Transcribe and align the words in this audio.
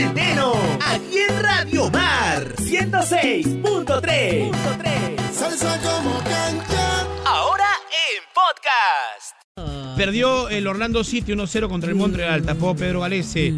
Aquí 0.00 1.18
en 1.28 1.42
Radio 1.42 1.90
Mar 1.90 2.54
106.3. 2.56 4.52
Salsa 5.32 5.76
como 5.80 6.18
cancha. 6.18 7.00
Ahora 7.26 7.66
en 7.90 8.22
podcast. 8.32 9.34
Perdió 9.96 10.48
el 10.50 10.68
Orlando 10.68 11.02
City 11.02 11.32
1-0 11.32 11.68
contra 11.68 11.90
el 11.90 11.96
Montreal, 11.96 12.44
tapó 12.44 12.76
Pedro 12.76 13.00
Galese. 13.00 13.52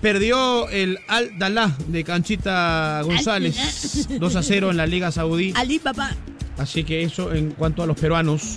Perdió 0.00 0.66
el 0.70 0.98
Al 1.08 1.38
Dalá 1.38 1.76
de 1.88 2.04
Canchita 2.04 3.02
González 3.02 4.08
2 4.08 4.36
a 4.36 4.42
0 4.42 4.70
en 4.70 4.78
la 4.78 4.86
Liga 4.86 5.12
Saudí. 5.12 5.52
Ali, 5.56 5.78
papá. 5.78 6.16
Así 6.56 6.84
que 6.84 7.02
eso 7.02 7.34
en 7.34 7.50
cuanto 7.50 7.82
a 7.82 7.86
los 7.86 7.98
peruanos. 8.00 8.56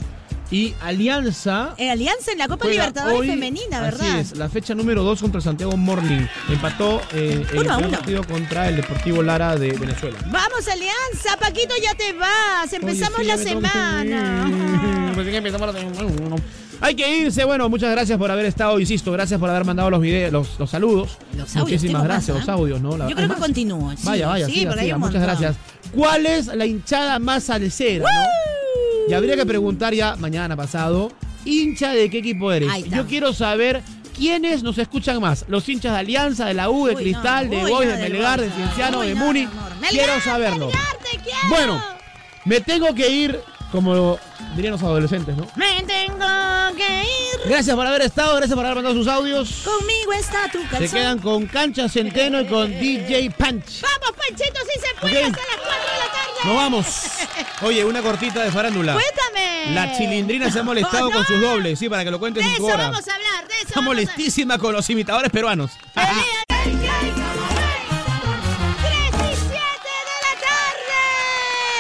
Y 0.51 0.73
Alianza. 0.81 1.75
Eh, 1.77 1.89
Alianza 1.89 2.33
en 2.33 2.37
la 2.37 2.47
Copa 2.49 2.67
Libertadores 2.67 3.19
hoy, 3.21 3.27
Femenina, 3.27 3.79
¿verdad? 3.79 4.05
Así 4.09 4.19
es, 4.33 4.37
la 4.37 4.49
fecha 4.49 4.75
número 4.75 5.01
2 5.03 5.21
contra 5.21 5.39
Santiago 5.39 5.77
Morning. 5.77 6.25
Empató 6.49 7.01
eh, 7.13 7.45
el 7.53 7.59
Uno 7.59 7.77
uno. 7.77 7.89
partido 7.91 8.23
contra 8.25 8.67
el 8.67 8.75
Deportivo 8.75 9.23
Lara 9.23 9.55
de 9.55 9.71
Venezuela. 9.71 10.17
Vamos, 10.29 10.67
Alianza. 10.67 11.37
Paquito, 11.39 11.73
ya 11.81 11.95
te 11.95 12.11
vas. 12.13 12.71
Empezamos 12.73 13.19
Oye, 13.19 13.31
sí, 13.37 13.37
la 13.37 13.37
semana. 13.61 15.13
Recién 15.15 15.35
empezamos 15.35 15.73
la 15.73 15.79
semana. 15.79 16.35
Hay 16.81 16.95
que 16.95 17.17
irse. 17.17 17.45
Bueno, 17.45 17.69
muchas 17.69 17.91
gracias 17.91 18.17
por 18.17 18.29
haber 18.31 18.45
estado, 18.45 18.77
insisto, 18.79 19.11
gracias 19.11 19.39
por 19.39 19.49
haber 19.49 19.63
mandado 19.63 19.89
los 19.89 20.01
videos, 20.01 20.33
los, 20.33 20.59
los 20.59 20.69
saludos. 20.69 21.17
Los 21.37 21.55
audios, 21.55 21.63
Muchísimas 21.63 22.03
gracias, 22.03 22.35
más, 22.37 22.47
los 22.47 22.55
audios, 22.57 22.81
¿no? 22.81 22.97
La- 22.97 23.05
Yo 23.05 23.09
¿hay 23.09 23.13
creo 23.15 23.29
que 23.29 23.35
continúo. 23.35 23.91
sí. 23.95 24.03
Vaya, 24.03 24.27
vaya, 24.27 24.45
sí, 24.47 24.53
siga, 24.53 24.73
siga, 24.73 24.97
muchas 24.97 25.21
montón. 25.21 25.21
gracias. 25.21 25.55
¿Cuál 25.95 26.25
es 26.25 26.47
la 26.47 26.65
hinchada 26.65 27.19
más 27.19 27.43
salsera, 27.45 28.03
no? 28.11 28.27
Y 29.09 29.13
habría 29.13 29.35
que 29.35 29.45
preguntar 29.45 29.93
ya 29.93 30.15
mañana 30.15 30.55
pasado, 30.55 31.11
hincha 31.45 31.91
de 31.93 32.09
qué 32.09 32.19
equipo 32.19 32.51
eres. 32.51 32.69
Ahí 32.71 32.83
está. 32.83 32.97
Yo 32.97 33.07
quiero 33.07 33.33
saber 33.33 33.81
quiénes 34.15 34.63
nos 34.63 34.77
escuchan 34.77 35.19
más. 35.21 35.45
Los 35.47 35.67
hinchas 35.67 35.93
de 35.93 35.99
Alianza, 35.99 36.45
de 36.45 36.53
la 36.53 36.69
U, 36.69 36.85
de 36.87 36.95
Uy, 36.95 37.01
Cristal, 37.03 37.49
no, 37.49 37.57
de 37.57 37.63
uy, 37.63 37.71
Boys, 37.71 37.87
no, 37.89 37.95
de 37.95 38.01
del 38.01 38.13
Melgar, 38.13 38.41
de. 38.41 38.49
Cienciano, 38.51 38.99
Uy, 38.99 39.07
de 39.07 39.15
no, 39.15 39.25
Muni. 39.25 39.39
mi 39.41 39.45
amor. 39.45 39.71
Melgar, 39.81 39.89
Quiero 39.91 40.21
saberlo. 40.21 40.65
Melgar, 40.67 40.97
te 41.11 41.17
quiero. 41.19 41.39
Bueno, 41.49 41.83
me 42.45 42.61
tengo 42.61 42.93
que 42.95 43.09
ir, 43.09 43.39
como 43.71 44.19
dirían 44.55 44.73
los 44.73 44.83
adolescentes, 44.83 45.35
¿no? 45.35 45.47
Me 45.55 45.83
tengo 45.87 46.75
que 46.75 47.03
ir. 47.03 47.49
Gracias 47.49 47.75
por 47.75 47.87
haber 47.87 48.01
estado, 48.03 48.35
gracias 48.35 48.55
por 48.55 48.63
haber 48.65 48.75
mandado 48.75 48.95
sus 48.95 49.07
audios. 49.07 49.63
Conmigo 49.63 50.13
está 50.13 50.49
tu 50.51 50.59
calzón. 50.69 50.87
Se 50.87 50.95
quedan 50.95 51.19
con 51.19 51.47
Cancha 51.47 51.89
Centeno 51.89 52.41
y 52.41 52.45
con 52.45 52.69
DJ 52.71 53.31
Punch. 53.31 53.81
Vamos, 53.81 54.11
Panchito, 54.17 54.59
si 54.71 54.79
se 54.79 55.01
puede, 55.01 55.25
Ok. 55.25 55.31
hasta 55.31 55.55
las 55.55 55.65
4 55.65 55.91
de 55.91 55.97
la 55.97 56.11
tarde. 56.11 56.30
Nos 56.43 56.55
vamos. 56.55 56.85
Oye, 57.61 57.85
una 57.85 58.01
cortita 58.01 58.43
de 58.43 58.51
farándula. 58.51 58.93
Cuéntame. 58.93 59.73
La 59.75 59.95
chilindrina 59.95 60.49
se 60.51 60.59
ha 60.59 60.63
molestado 60.63 61.07
Oh, 61.07 61.09
no. 61.09 61.15
con 61.17 61.25
sus 61.25 61.39
dobles, 61.39 61.77
sí, 61.79 61.87
para 61.87 62.03
que 62.03 62.09
lo 62.11 62.19
cuentes 62.19 62.43
De 62.43 62.49
en 62.49 62.55
eso 62.55 62.63
tu 62.63 62.67
hora. 62.73 62.89
vamos 62.89 63.07
a 63.07 63.13
hablar, 63.15 63.47
de 63.47 63.53
eso 63.55 63.67
Está 63.67 63.79
a 63.79 63.83
molestísima 63.83 64.57
con 64.57 64.73
los 64.73 64.89
imitadores 64.89 65.29
peruanos. 65.31 65.71
3 65.93 66.07
y 66.07 66.13
7 66.63 66.79
de 66.79 66.97
la 70.25 70.33
tarde. 70.41 71.03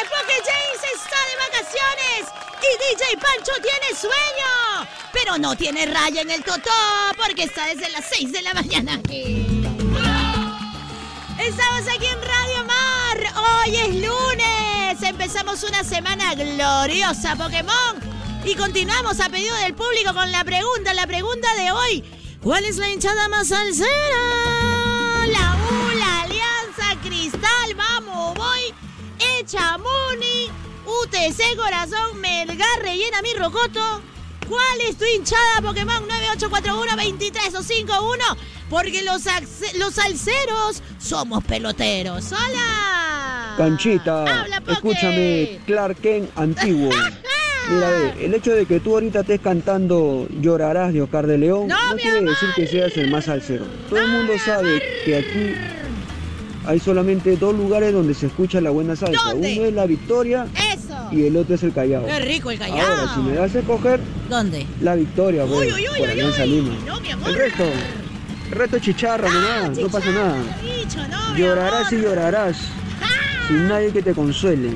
Porque 0.09 0.35
James 0.45 0.83
está 0.95 1.19
de 1.25 1.35
vacaciones 1.49 2.21
y 2.61 2.69
DJ 2.77 3.17
Pancho 3.17 3.51
tiene 3.63 3.95
sueño. 3.99 4.87
Pero 5.11 5.37
no 5.39 5.55
tiene 5.55 5.85
raya 5.87 6.21
en 6.21 6.29
el 6.31 6.43
totó 6.43 6.69
porque 7.17 7.43
está 7.43 7.65
desde 7.65 7.89
las 7.89 8.05
6 8.11 8.31
de 8.31 8.41
la 8.43 8.53
mañana 8.53 8.93
aquí. 8.95 9.47
Estamos 11.39 11.87
aquí 11.95 12.05
en 12.05 12.21
Radio 12.21 12.63
Mar. 12.65 13.33
Hoy 13.65 13.75
es 13.75 13.87
lunes. 13.95 14.10
Empezamos 15.11 15.61
una 15.63 15.83
semana 15.83 16.33
gloriosa, 16.35 17.35
Pokémon. 17.35 17.99
Y 18.45 18.55
continuamos 18.55 19.19
a 19.19 19.27
pedido 19.27 19.53
del 19.57 19.75
público 19.75 20.13
con 20.13 20.31
la 20.31 20.45
pregunta. 20.45 20.93
La 20.93 21.05
pregunta 21.05 21.53
de 21.55 21.69
hoy. 21.69 22.01
¿Cuál 22.41 22.63
es 22.63 22.77
la 22.77 22.89
hinchada 22.89 23.27
más 23.27 23.49
salsera? 23.49 23.89
La 25.27 25.57
U, 25.69 25.89
Alianza, 26.23 26.95
Cristal, 27.03 27.75
vamos, 27.75 28.35
voy. 28.35 28.73
Echa 29.37 29.77
Muni, 29.77 30.49
UTC 30.85 31.57
Corazón, 31.57 32.21
Melgar, 32.21 32.81
rellena 32.81 33.21
mi 33.21 33.33
rocoto. 33.33 34.01
¿Cuál 34.47 34.79
es 34.87 34.97
tu 34.97 35.03
hinchada 35.03 35.61
Pokémon 35.61 36.07
9841-2351? 36.07 38.37
Porque 38.69 39.01
los, 39.01 39.23
los 39.75 39.93
salseros 39.93 40.81
somos 40.99 41.43
peloteros. 41.43 42.31
¡Hola! 42.31 43.10
Poké. 43.69 44.71
escúchame, 44.73 45.59
Clark 45.65 45.97
Kent 46.01 46.29
antiguo. 46.35 46.89
Mira, 47.69 47.89
ve, 47.89 48.25
el 48.25 48.33
hecho 48.33 48.53
de 48.55 48.65
que 48.65 48.79
tú 48.79 48.95
ahorita 48.95 49.19
estés 49.21 49.39
cantando 49.39 50.27
Llorarás 50.41 50.91
de 50.93 51.01
Oscar 51.03 51.27
de 51.27 51.37
León 51.37 51.67
No, 51.67 51.77
quiere 51.95 52.21
decir 52.21 52.49
que 52.55 52.65
seas 52.67 52.97
el 52.97 53.09
más 53.11 53.25
salsero. 53.25 53.65
Todo 53.87 53.99
el 54.01 54.07
mundo 54.09 54.33
sabe 54.43 54.81
que 55.05 55.15
aquí 55.17 55.53
hay 56.65 56.79
solamente 56.79 57.37
dos 57.37 57.55
lugares 57.55 57.93
donde 57.93 58.13
se 58.15 58.25
escucha 58.27 58.59
la 58.61 58.71
buena 58.71 58.95
salsa. 58.95 59.21
¿Dónde? 59.31 59.57
Uno 59.59 59.67
es 59.67 59.73
la 59.75 59.85
Victoria 59.85 60.47
¡Eso! 60.73 60.95
y 61.11 61.27
el 61.27 61.37
otro 61.37 61.53
es 61.55 61.63
el 61.63 61.71
Callao. 61.71 62.05
¡Qué 62.05 62.19
rico 62.19 62.49
el 62.51 62.57
Callao! 62.59 62.79
Ahora, 62.81 63.13
si 63.13 63.19
me 63.21 63.33
das 63.35 63.55
a 63.55 63.59
escoger, 63.59 63.99
¿Dónde? 64.27 64.65
la 64.81 64.95
Victoria, 64.95 65.45
Uy, 65.45 65.49
pues, 65.51 65.73
uy, 65.73 65.87
uy, 65.93 65.99
por 65.99 66.09
Alianza. 66.09 66.45
Lima. 66.45 66.73
No, 66.87 66.99
mi 66.99 67.11
amor. 67.11 67.29
El 67.29 67.35
resto, 67.35 67.63
el 68.49 68.51
resto 68.57 68.77
es 68.77 68.83
chicharra 68.83 69.29
Ah, 69.31 69.61
nomás, 69.63 69.77
no 69.77 69.87
pasa 69.87 70.11
nada. 70.11 70.35
dicho, 70.61 70.97
no, 71.07 71.33
mi 71.33 71.39
Llorarás 71.39 71.93
y 71.93 71.97
llorarás. 72.01 72.57
Sin 73.47 73.67
nadie 73.67 73.91
que 73.91 74.01
te 74.01 74.13
consuele. 74.13 74.71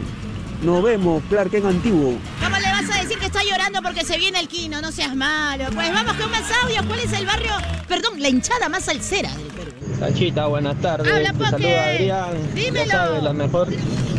Nos 0.62 0.82
vemos, 0.84 1.22
Clark 1.30 1.52
Kent 1.52 1.66
antiguo. 1.66 2.18
¿Cómo 2.42 2.58
le 2.58 2.72
vas 2.72 2.90
a 2.90 3.02
decir 3.02 3.18
que 3.20 3.26
está 3.26 3.44
llorando 3.44 3.82
porque 3.82 4.04
se 4.06 4.18
viene 4.18 4.40
el 4.40 4.48
quino? 4.48 4.82
No 4.82 4.92
seas 4.92 5.16
malo. 5.16 5.66
Pues 5.74 5.94
vamos 5.94 6.14
con 6.14 6.32
más 6.32 6.44
audios. 6.64 6.84
¿Cuál 6.86 7.00
es 7.00 7.14
el 7.14 7.26
barrio? 7.26 7.52
Perdón, 7.88 8.22
la 8.22 8.30
hinchada 8.30 8.70
más 8.70 8.86
salsera 8.86 9.30
del 9.36 9.48
Perú. 9.48 9.72
Canchita, 10.00 10.48
buenas 10.48 10.80
tardes. 10.82 11.12
Habla, 11.14 11.34
Te 11.34 11.46
saluda 11.52 11.84
Adrián. 11.86 12.30
Dímelo. 12.56 12.86
Ya 12.86 12.92
sabes, 12.92 13.24
la 13.24 13.34
mejor 13.34 13.68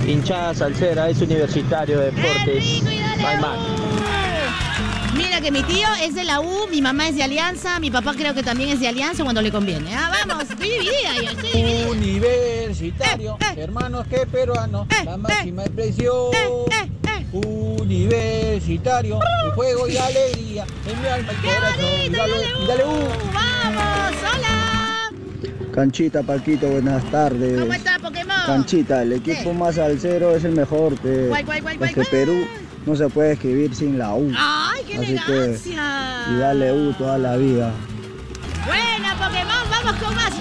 hinchada 0.07 0.55
salsera 0.55 1.09
es 1.11 1.21
Universitario 1.21 1.99
de 2.01 2.11
¡Qué 2.11 2.21
Deportes. 2.21 2.65
rico 2.65 2.91
y 2.91 2.99
dale! 2.99 3.86
Mira 5.17 5.41
que 5.41 5.51
mi 5.51 5.63
tío 5.63 5.87
es 6.03 6.15
de 6.15 6.25
la 6.25 6.41
U, 6.41 6.67
mi 6.71 6.81
mamá 6.83 7.09
es 7.09 7.17
de 7.17 7.23
Alianza, 7.23 7.79
mi 7.81 7.91
papá 7.91 8.15
creo 8.15 8.35
que 8.35 8.43
también 8.43 8.71
es 8.71 8.81
de 8.81 8.89
Alianza 8.89 9.23
cuando 9.25 9.41
le 9.43 9.51
conviene. 9.51 9.95
Ah, 9.95 10.11
vamos, 10.27 10.45
estoy 10.51 10.69
dividida 10.69 11.15
yo, 11.17 11.31
estoy 11.31 11.53
dividida. 11.53 11.89
Universitario, 11.91 13.37
Eh, 13.41 13.45
eh. 13.57 13.63
hermanos 13.63 14.07
que 14.09 14.27
peruanos, 14.27 14.87
Eh, 14.91 15.05
la 15.05 15.17
máxima 15.17 15.63
expresión. 15.65 16.15
Eh, 16.35 16.49
eh, 16.71 16.91
eh. 17.09 17.27
Universitario, 17.33 19.19
un 19.45 19.51
juego 19.53 19.89
y 19.89 19.97
alegría 19.97 20.65
en 20.87 21.03
mi 21.03 21.09
alma 21.09 21.33
y 21.33 21.37
¡Qué 21.37 21.49
corazón. 21.55 21.81
bonito! 21.83 22.17
Dale, 22.19 22.33
dale, 22.33 22.63
y 22.63 22.67
dale, 22.67 22.85
U. 22.85 22.89
uh. 22.89 23.33
¡Vamos! 23.33 24.15
¡Hola! 24.35 25.11
Canchita, 25.75 26.23
Paquito, 26.23 26.69
buenas 26.69 27.05
tardes. 27.11 27.61
¿Cómo 27.61 27.73
está 27.73 27.99
Pokémon? 27.99 28.37
Canchita, 28.47 29.03
el 29.03 29.13
equipo 29.15 29.53
más 29.53 29.75
salsero 29.75 30.35
es 30.37 30.45
el 30.45 30.53
mejor. 30.53 30.99
Que, 31.01 31.27
¿Cuál, 31.29 31.45
cuál, 31.45 31.63
cuál, 31.63 31.77
cuál, 31.79 31.91
es 31.91 31.95
que 31.95 32.01
cuál? 32.03 32.07
Perú 32.11 32.47
no 32.87 32.97
se 32.97 33.09
puede 33.09 33.33
escribir 33.33 33.75
sin 33.75 33.99
la 33.99 34.15
U. 34.15 34.33
¡Ay, 34.37 34.66
qué 34.97 35.15
Así 35.15 35.27
que, 35.27 35.33
elegancia! 35.33 36.25
Y 36.31 36.37
dale 36.39 36.73
U 36.73 36.93
toda 36.95 37.19
la 37.19 37.37
vida. 37.37 37.73
Buena 38.67 39.15
Pokémon, 39.15 39.71
vamos 39.71 39.95
con 40.03 40.15
más 40.15 40.33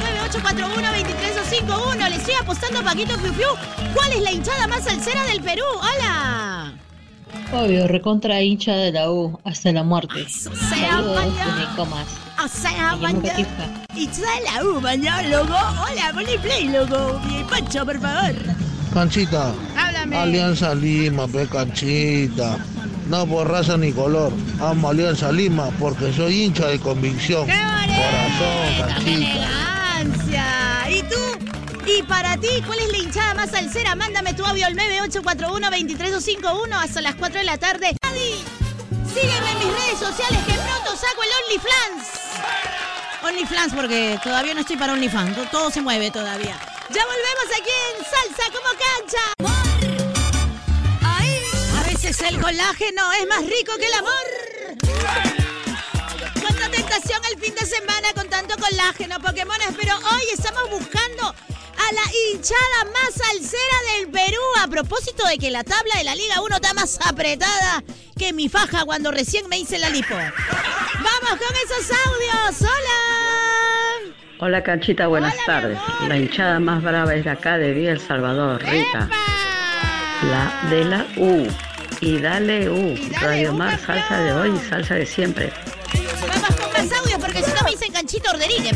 9841-23251. 0.41 2.09
Le 2.09 2.15
estoy 2.15 2.33
apostando 2.41 2.79
a 2.79 2.83
Paquito 2.83 3.17
Piu 3.17 3.31
Piu. 3.33 3.47
¿Cuál 3.93 4.11
es 4.13 4.21
la 4.21 4.31
hinchada 4.31 4.67
más 4.67 4.83
salsera 4.83 5.23
del 5.25 5.41
Perú? 5.41 5.63
¡Hola! 5.75 6.73
Obvio, 7.53 7.87
recontra 7.87 8.41
hincha 8.41 8.73
de 8.73 8.91
la 8.91 9.11
U 9.11 9.39
hasta 9.43 9.71
la 9.71 9.83
muerte. 9.83 10.21
Eso 10.21 10.51
sea 10.55 10.91
Saludos, 10.91 11.15
mañana. 11.15 11.85
Más. 11.85 12.07
O 12.43 12.47
sea, 12.47 12.95
mañana. 12.95 13.47
Y 13.93 14.07
trae 14.07 14.41
la 14.43 14.63
U, 14.65 14.81
mañana, 14.81 15.27
loco. 15.29 15.53
Hola, 15.53 16.11
ponle 16.13 16.39
play, 16.39 16.67
loco. 16.69 17.21
Mi 17.25 17.43
Pancho, 17.43 17.85
por 17.85 17.99
favor. 17.99 18.33
Canchita, 18.93 19.53
Háblame. 19.77 20.17
Alianza 20.17 20.73
Lima, 20.73 21.27
pe 21.27 21.45
canchita. 21.47 22.57
No 23.07 23.25
por 23.27 23.49
raza 23.49 23.77
ni 23.77 23.91
color. 23.93 24.31
Amo 24.59 24.89
Alianza 24.89 25.31
Lima 25.31 25.69
porque 25.79 26.11
soy 26.13 26.43
hincha 26.43 26.67
de 26.67 26.79
convicción. 26.79 27.45
¡Qué 27.45 27.53
bonito! 27.53 28.01
Corazón, 28.01 29.03
¡Qué 29.03 29.13
elegancia! 29.13 30.45
¿Y 30.89 31.01
tú? 31.03 31.15
Y 31.85 32.01
para 32.03 32.35
ti, 32.37 32.47
¿cuál 32.65 32.79
es 32.79 32.91
la 32.91 32.97
hinchada 32.97 33.33
más 33.35 33.51
salsera? 33.51 33.93
Mándame 33.95 34.33
tu 34.33 34.43
audio 34.43 34.65
al 34.65 34.75
9841-23251 34.75 36.73
hasta 36.73 37.01
las 37.01 37.13
4 37.15 37.39
de 37.39 37.45
la 37.45 37.57
tarde. 37.59 37.95
Adi, 38.01 38.43
sígueme 39.13 39.51
en 39.51 39.57
mis 39.59 39.67
redes 39.67 39.99
sociales 39.99 40.39
que 40.47 40.53
pronto 40.53 40.95
saco 40.95 41.21
el 41.23 41.29
OnlyFans. 41.45 42.09
OnlyFans 43.23 43.73
porque 43.75 44.19
todavía 44.23 44.53
no 44.55 44.61
estoy 44.61 44.77
para 44.77 44.93
OnlyFans. 44.93 45.35
to- 45.35 45.45
Todo 45.51 45.69
se 45.69 45.81
mueve 45.81 46.09
todavía. 46.09 46.57
Ya 46.89 47.01
volvemos 47.05 47.45
aquí 47.51 47.71
en 47.91 48.03
Salsa 48.03 48.51
como 48.51 48.69
cancha. 48.79 49.74
El 52.27 52.41
colágeno 52.41 53.13
es 53.21 53.27
más 53.27 53.41
rico 53.41 53.77
que 53.77 53.85
el 53.85 53.93
amor. 53.93 54.11
Cuánta 56.41 56.69
tentación 56.71 57.21
el 57.31 57.39
fin 57.39 57.53
de 57.53 57.65
semana 57.67 58.13
con 58.15 58.27
tanto 58.29 58.55
colágeno, 58.57 59.19
Pokémones, 59.19 59.69
pero 59.79 59.95
hoy 59.95 60.23
estamos 60.33 60.67
buscando 60.71 61.27
a 61.27 61.93
la 61.93 62.01
hinchada 62.33 62.85
más 62.93 63.13
salsera 63.13 63.77
del 63.95 64.09
Perú. 64.09 64.41
A 64.59 64.67
propósito 64.67 65.27
de 65.27 65.37
que 65.37 65.51
la 65.51 65.63
tabla 65.63 65.99
de 65.99 66.03
la 66.03 66.15
Liga 66.15 66.41
1 66.41 66.55
está 66.55 66.73
más 66.73 66.99
apretada 67.05 67.83
que 68.17 68.33
mi 68.33 68.49
faja 68.49 68.85
cuando 68.85 69.11
recién 69.11 69.47
me 69.47 69.59
hice 69.59 69.77
la 69.77 69.91
lipo. 69.91 70.15
Vamos 70.15 71.29
con 71.29 71.55
esos 71.63 71.91
audios. 72.07 72.61
Hola. 72.61 74.15
Hola 74.39 74.63
Canchita, 74.63 75.05
buenas 75.05 75.35
Hola, 75.35 75.45
tardes. 75.45 75.79
La 76.07 76.17
hinchada 76.17 76.59
más 76.59 76.81
brava 76.81 77.13
es 77.13 77.23
de 77.23 77.29
acá 77.29 77.59
de 77.59 77.71
Villa 77.71 77.91
El 77.91 77.99
Salvador, 77.99 78.63
Rita. 78.63 79.09
La 80.23 80.69
de 80.71 80.85
la 80.85 81.05
U. 81.17 81.47
Y 82.01 82.19
dale 82.19 82.69
U. 82.69 82.93
Y 82.95 83.09
dale 83.09 83.25
Radio 83.27 83.51
U, 83.51 83.55
Mar, 83.55 83.79
salsa 83.79 84.19
de 84.19 84.33
hoy 84.33 84.55
y 84.55 84.69
salsa 84.69 84.95
de 84.95 85.05
siempre. 85.05 85.51
Vamos 86.27 86.55
con 86.55 86.71
más 86.71 86.99
audios 86.99 87.19
porque 87.19 87.41
si 87.43 87.51
no 87.51 87.61
me 87.63 87.71
dicen 87.71 87.91
canchito 87.93 88.31
orderique. 88.31 88.71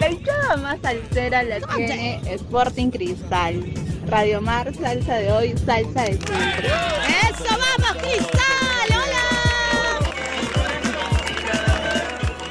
La 0.00 0.10
hinchada 0.10 0.56
más 0.56 0.78
salsera 0.82 1.42
la 1.42 1.60
¿Cómo 1.60 1.76
tiene 1.76 2.20
Sporting 2.26 2.90
Cristal. 2.90 3.64
Radio 4.06 4.40
Mar, 4.40 4.72
salsa 4.80 5.16
de 5.16 5.32
hoy, 5.32 5.54
salsa 5.66 6.02
de 6.02 6.16
siempre. 6.16 6.38
¡Eso, 6.66 7.44
vamos, 7.50 8.02
Cristal! 8.02 8.88
¡Hola! 8.90 9.24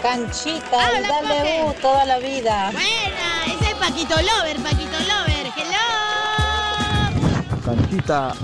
Canchita, 0.04 0.86
Habla, 0.86 1.00
y 1.00 1.28
dale. 1.28 1.64
U 1.66 1.74
toda 1.82 2.06
la 2.06 2.20
vida. 2.20 2.72
Buena, 2.72 3.46
ese 3.48 3.72
es 3.72 3.76
Paquito 3.76 4.16
Lover, 4.16 4.58
Paquito 4.58 5.00
Lover. 5.00 5.17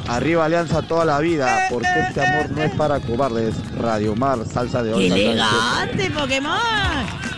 Arriba 0.08 0.46
Alianza 0.46 0.82
toda 0.82 1.06
la 1.06 1.20
vida, 1.20 1.68
porque 1.70 1.88
este 2.08 2.26
amor 2.26 2.50
no 2.52 2.64
es 2.64 2.72
para 2.72 3.00
cobardes. 3.00 3.56
Radio 3.78 4.16
Mar, 4.16 4.40
salsa 4.52 4.82
de 4.84 4.94
hoy. 4.94 5.10
¡Qué 5.10 5.10
salsa 5.10 5.18
de 5.18 5.32
elegante, 5.32 6.12
Pokémon! 6.12 6.58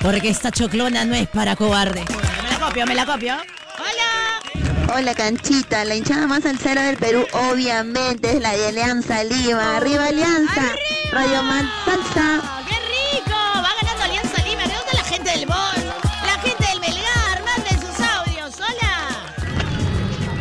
Porque 0.02 0.30
esta 0.30 0.52
choclona 0.52 1.06
no 1.06 1.16
es 1.16 1.28
para 1.28 1.56
cobarde. 1.56 2.06
Me 2.44 2.50
la 2.50 2.60
copio, 2.60 2.86
me 2.86 2.96
la 2.96 3.06
copio. 3.06 3.36
¡Hola! 3.80 4.96
Hola 4.96 5.16
Canchita, 5.16 5.84
la 5.84 5.96
hinchada 5.96 6.28
más 6.28 6.44
salsera 6.44 6.84
del 6.84 6.98
Perú 6.98 7.26
obviamente 7.52 8.36
es 8.36 8.42
la 8.42 8.54
de 8.54 8.68
Alianza 8.68 9.24
Lima. 9.24 9.78
¡Arriba 9.78 10.06
Alianza! 10.06 10.62
Radio 11.12 11.44
Mar 11.44 11.66
Salsa. 11.86 12.65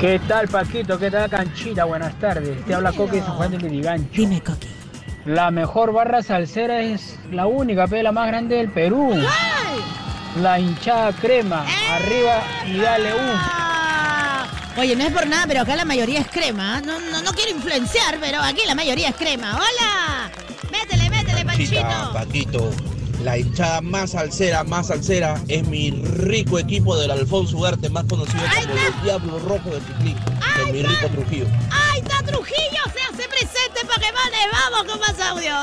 ¿Qué 0.04 0.20
tal, 0.28 0.48
Paquito? 0.48 0.98
¿Qué 0.98 1.10
tal, 1.10 1.30
Canchita? 1.30 1.86
Buenas 1.86 2.18
tardes. 2.18 2.62
Te 2.66 2.74
habla 2.74 2.92
Coque 2.92 3.16
de 3.16 3.22
San 3.22 3.36
Juan 3.36 3.52
de 3.52 3.58
Lurigancho. 3.58 4.10
Dime, 4.12 4.42
Coqui. 4.42 4.68
La 5.24 5.50
mejor 5.50 5.94
barra 5.94 6.22
salsera 6.22 6.82
es 6.82 7.18
la 7.32 7.46
única, 7.46 7.86
pero 7.86 8.02
la 8.02 8.12
más 8.12 8.26
grande 8.26 8.56
del 8.56 8.70
Perú. 8.70 9.14
¡Ay! 9.14 10.42
La 10.42 10.60
hinchada 10.60 11.10
crema. 11.14 11.64
Arriba 11.90 12.42
y 12.66 12.76
dale 12.80 13.14
U. 13.14 13.18
Ah. 13.18 14.46
Oye, 14.76 14.94
no 14.94 15.04
es 15.04 15.10
por 15.10 15.26
nada, 15.26 15.46
pero 15.48 15.62
acá 15.62 15.74
la 15.74 15.86
mayoría 15.86 16.20
es 16.20 16.28
crema. 16.28 16.80
¿eh? 16.80 16.82
No, 16.84 17.00
no, 17.00 17.22
no 17.22 17.32
quiero 17.32 17.52
influenciar, 17.52 18.18
pero 18.20 18.42
aquí 18.42 18.60
la 18.66 18.74
mayoría 18.74 19.08
es 19.08 19.16
crema. 19.16 19.54
¡Hola! 19.54 20.30
Métele, 20.70 21.08
métele, 21.08 21.46
Panchito. 21.46 22.12
Paquito. 22.12 22.70
La 23.24 23.38
hinchada 23.38 23.80
más 23.80 24.10
salsera, 24.10 24.64
más 24.64 24.88
salsera 24.88 25.40
es 25.48 25.66
mi 25.66 25.90
rico 25.90 26.58
equipo 26.58 26.94
del 26.94 27.10
Alfonso 27.10 27.56
Ugarte, 27.56 27.88
más 27.88 28.04
conocido 28.04 28.42
como 28.54 28.74
los 28.74 29.02
Diablos 29.02 29.42
Rojos 29.44 29.64
de 29.72 29.80
Chiclín, 29.80 30.16
de 30.66 30.72
mi 30.72 30.82
rico 30.82 31.08
Trujillo. 31.08 31.46
¡Ay, 31.70 32.00
está 32.02 32.22
Trujillo! 32.22 32.82
¡Se 32.92 33.00
hace 33.00 33.26
presente, 33.26 33.80
Pokémones! 33.80 34.46
¡Vamos 34.52 34.92
con 34.92 35.00
más 35.00 35.18
audio! 35.26 35.54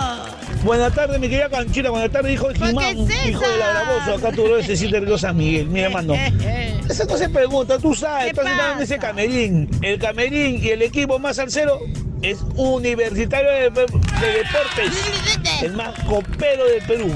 Buenas 0.63 0.96
tardes, 0.96 1.19
mi 1.19 1.30
querida 1.30 1.50
Canchita. 1.50 1.92
Buenas 1.92 2.10
tardes, 2.10 2.34
hijo 2.34 2.48
de 2.48 2.58
¿Por 2.58 2.68
Jimán. 2.69 2.98
es 2.98 3.28
Hijo 3.28 3.48
de 3.48 3.58
la. 3.58 4.16
Acá 4.16 4.31
tu 4.31 4.44
bro 4.44 4.63
se 4.63 4.75
siente 4.75 5.00
río 5.00 5.19
San 5.19 5.38
Miguel. 5.38 5.68
Mi 5.68 5.81
hermano. 5.81 6.16
Esa 6.90 7.06
no 7.06 7.16
se 7.16 7.30
pregunta, 7.30 7.78
tú 7.78 7.94
sabes. 7.94 8.24
¿Qué 8.24 8.30
Estás 8.31 8.48
sentado 8.48 8.74
en 8.74 8.80
ese 8.80 8.98
camerín. 8.98 9.69
El 9.84 10.00
camerín 10.00 10.63
y 10.63 10.69
el 10.69 10.81
equipo 10.81 11.19
más 11.19 11.36
salsero 11.36 11.80
es 12.24 12.40
Universitario 12.56 13.52
de, 13.52 13.69
de 13.69 13.69
Deportes. 13.69 15.62
El 15.62 15.74
más 15.74 15.94
copero 16.06 16.66
del 16.66 16.81
Perú. 16.88 17.13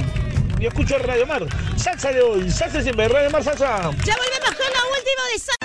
Yo 0.59 0.69
escucho 0.69 0.97
Radio 0.99 1.25
Mar. 1.27 1.45
Salsa 1.75 2.11
de 2.11 2.21
hoy. 2.21 2.49
Salsa 2.49 2.81
siempre. 2.81 3.07
Radio 3.07 3.29
Mar, 3.29 3.43
salsa. 3.43 3.91
Ya 4.03 4.15
volvemos 4.15 4.55
con 4.55 4.67
lo 4.73 4.81
último 4.97 5.21
de 5.31 5.39
Sa- 5.39 5.55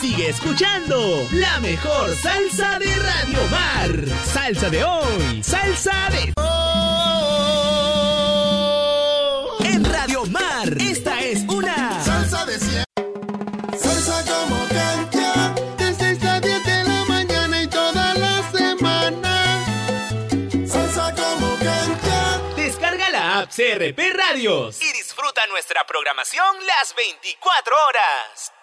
Sigue 0.00 0.28
escuchando 0.28 1.26
la 1.32 1.58
mejor 1.60 2.14
salsa 2.16 2.78
de 2.78 2.94
Radio 2.96 3.38
Mar. 3.50 3.90
Salsa 4.24 4.70
de 4.70 4.84
hoy, 4.84 5.42
salsa 5.42 6.08
de... 6.10 6.32
En 9.68 9.84
Radio 9.84 10.24
Mar, 10.26 10.68
esta 10.80 11.20
es 11.20 11.45
CRP 23.56 23.98
Radios 24.12 24.82
y 24.82 24.92
disfruta 24.92 25.46
nuestra 25.46 25.86
programación 25.86 26.44
las 26.66 26.94
24 26.94 27.74
horas. 27.86 28.55